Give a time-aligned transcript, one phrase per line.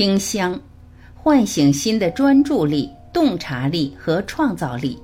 [0.00, 0.58] 听香，
[1.14, 4.98] 唤醒心的专注力、洞察力和创造力。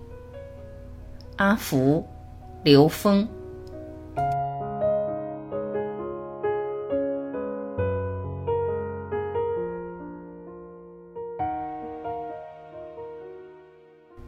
[1.36, 2.02] 阿福，
[2.62, 3.28] 刘峰。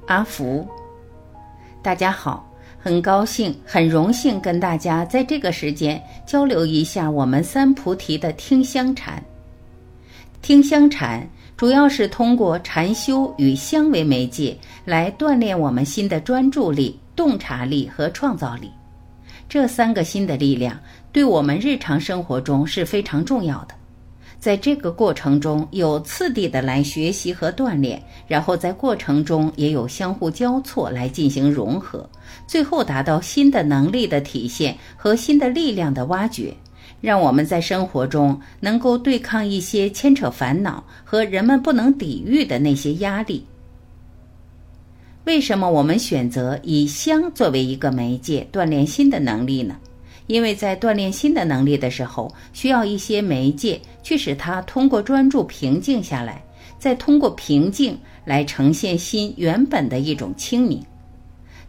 [0.06, 0.68] 阿福，
[1.82, 2.46] 大家好，
[2.78, 9.24] 很高兴，很荣幸跟大家在这个时间交流一下我们三菩提的听香禅。
[10.40, 18.70] 听香禅主要是通过禅修与香为媒介来锻炼我们心的专注力、洞察力和创造力。
[19.48, 20.78] 这三个心的力量
[21.10, 23.74] 对我们日常生活中是非常重要的。
[24.38, 32.08] 在这个过程中，有次第的来学习和锻炼，然后在过程中也有相互交错来进行融合，
[32.46, 36.54] 最后达到新的能力的体现和新的力量的挖掘，
[37.00, 43.44] 让我们在生活中能够对抗一些牵扯烦恼和人们不能抵御的那些压力。
[45.24, 49.76] 为什么我们选择以香作为一个媒介锻炼新的能力呢？
[50.26, 56.42] 因为在锻炼新的能力的时候，需要一些媒介去使它通过专注平静下来，
[56.78, 60.82] 再通过平静来呈现心原本的一种清明。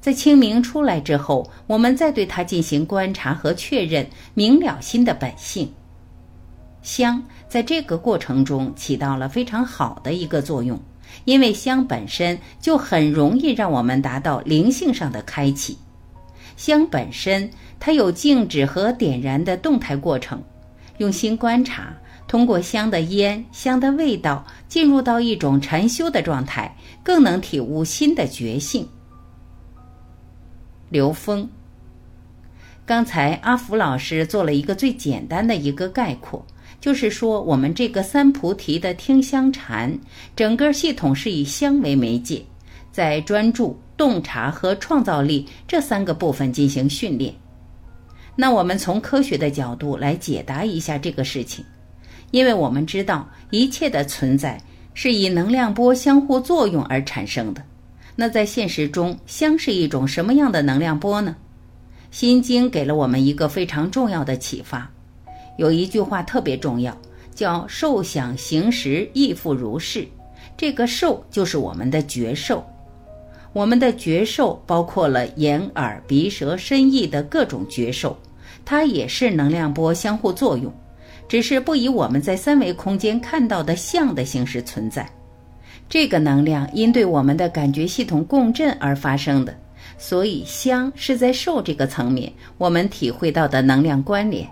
[0.01, 5.71] 在清明出来之后，我们再对它进行观察和确认，明了心的本性。
[6.81, 10.79] 香在这个过程中起到了非常好的一个作用，
[11.25, 15.77] 因为香本身就很容易让我们达到灵性上的开启。
[16.55, 20.41] 香本身，它有静止和点燃的动态过程。
[20.97, 21.93] 用心观察，
[22.27, 28.87] 通过香的烟、香的味道，进入到一种禅修的状态，更能体悟心的觉性。
[30.89, 31.47] 刘峰，
[32.85, 36.45] 刚才阿福老师做了一个最简单的一个概括，
[36.81, 39.97] 就是说我们这个三菩提的听香禅，
[40.35, 42.43] 整个系统是以香为媒介，
[42.91, 43.79] 在专注。
[43.99, 47.33] 洞察和创造力这三个部分进行训练。
[48.33, 51.65] 那我们从科学的角度来解答一下这个事情，
[52.31, 54.57] 因为我们知道一切的存在
[54.93, 57.61] 是以能量波相互作用而产生的。
[58.21, 61.33] 那在现实中，香是一种什么样的能量波呢？
[62.11, 64.91] 心经给了我们一个非常重要的启发，
[65.57, 66.93] 有一句话特别重要，
[67.33, 70.05] 叫“受想行识亦复如是”。
[70.57, 72.61] 这个受就是我们的觉受。
[73.53, 78.17] 我们的觉受包括了眼、耳、鼻、舌、身、意的各种觉受，
[78.65, 80.69] 它也是能量波相互作用，
[81.29, 85.09] 只是不以我们在三维空间看到的相的形式存在。
[85.89, 89.53] 这个能量因对我们的感觉系统共振而发生的，
[89.97, 94.47] 所以香是在受这个层面我们体会到的能量关联。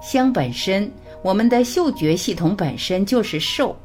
[0.00, 0.90] 香本身，
[1.22, 3.76] 我们的嗅觉系统本身就是受。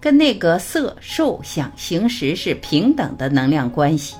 [0.00, 4.16] 跟那个色、受、想、行、识是平等的能量关系，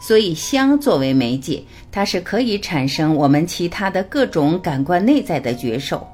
[0.00, 6.04] 所以香作为媒介，它是可以产生我们其他的各种感官内在的觉受。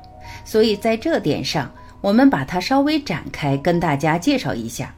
[0.44, 4.94] 所以在这点上，我们把它稍微展开，跟大家介绍一下。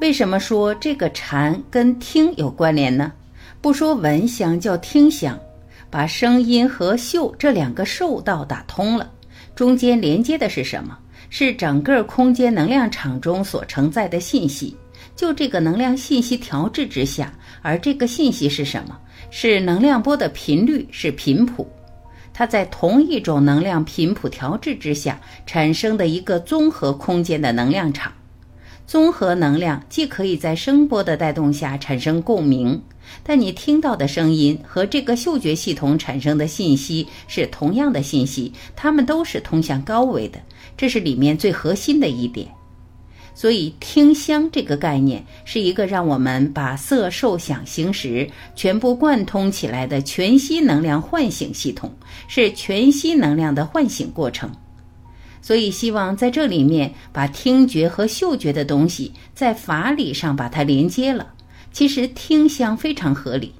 [0.00, 3.12] 为什么说这个禅跟听有关联呢？
[3.60, 5.38] 不说闻香叫听香，
[5.90, 9.10] 把声音和嗅这两个受道打通了，
[9.54, 10.98] 中间连接的是什么？
[11.28, 14.74] 是整个空间能量场中所承载的信息，
[15.14, 18.98] 就这个能量信息调制之下，而这个信息是什么？
[19.30, 21.68] 是能量波的频率，是频谱。
[22.40, 28.10] 它在同一种能量频谱调制之下产生的一个综合空间的能量场。
[28.86, 32.80] 综合能量既可以在声波的带动下产生共鸣，
[33.22, 40.40] 但你听到的声音和这个嗅觉系统产生的信息是同样的信息，它们都是通向高维的。
[40.78, 42.48] 这是里面最核心的一点，
[43.40, 51.90] 所以听香这个概念是一个让我们把色、受、想、行、识全部贯通起来的全息能量唤醒系统，
[52.28, 54.50] 是全息能量的唤醒过程。
[55.40, 61.32] 所以希望在这里面把听觉和嗅觉的东西在法理上把它连接了。
[61.72, 63.54] 其实听香非常合理。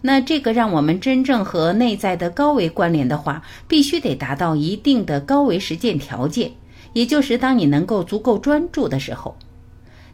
[0.00, 6.52] 那这个让我们真正和内在的高维关联的话，必须得达到一定的高维实践条件，
[6.92, 9.36] 也就是当你能够足够专注的时候。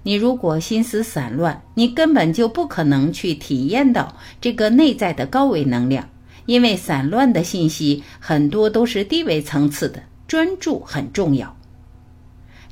[0.02, 6.10] 你如果心思散乱，你根本就不可能去体验到这个内在的高维能量，
[6.44, 11.56] 因为散乱的信息很多都是低维层次的，专注很重要。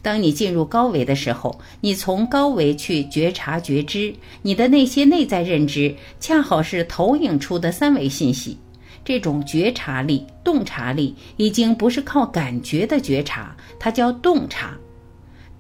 [0.03, 8.59] 当你进入高维的时候，你从高维去觉察觉知，你的那些内在认知，恰好是投影出的三维信息。
[9.05, 14.77] 这种觉察力、洞察力已经不是靠感觉的觉察，它叫洞察。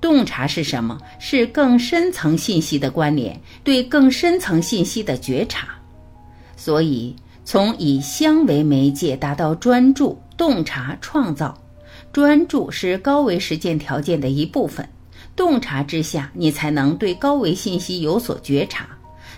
[0.01, 0.99] 洞察是什么？
[1.19, 5.69] 是更深层信息的关联，对更深层信息的觉察。
[6.57, 11.57] 所以，从以香为媒介达到专注、洞察、创造。
[12.13, 14.87] 专注是高维实践条件的一部分。
[15.35, 18.87] 洞察之下，你才能对高维信息有所觉察。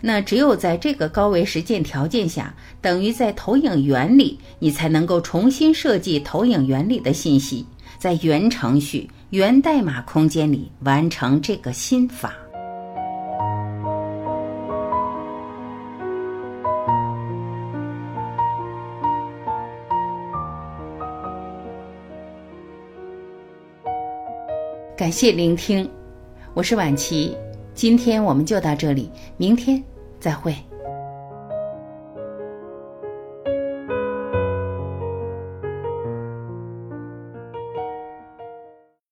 [0.07, 7.65] 那只有在这个高维实践条件下，等于在投影原理，你才能够重新设计投影原理的信息，
[7.99, 12.35] 在原程序、原代码空间里完成这个心法。
[24.95, 25.91] 感谢聆听，
[26.53, 27.35] 我是婉琪。
[27.75, 29.83] 今天我们就到这里，明天
[30.25, 30.74] 再会。